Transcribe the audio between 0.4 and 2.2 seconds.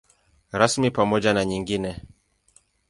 Rasmi pamoja na nyingine.